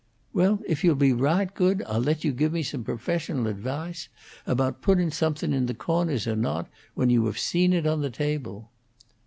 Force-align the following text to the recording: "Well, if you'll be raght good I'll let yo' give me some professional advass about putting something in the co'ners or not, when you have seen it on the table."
"Well, 0.33 0.61
if 0.67 0.83
you'll 0.83 0.95
be 0.95 1.11
raght 1.13 1.53
good 1.53 1.83
I'll 1.85 1.99
let 2.01 2.23
yo' 2.23 2.31
give 2.31 2.51
me 2.51 2.63
some 2.63 2.83
professional 2.83 3.45
advass 3.53 4.07
about 4.47 4.81
putting 4.81 5.11
something 5.11 5.53
in 5.53 5.67
the 5.67 5.75
co'ners 5.75 6.25
or 6.25 6.35
not, 6.35 6.67
when 6.95 7.11
you 7.11 7.27
have 7.27 7.37
seen 7.37 7.71
it 7.71 7.85
on 7.85 8.01
the 8.01 8.09
table." 8.09 8.71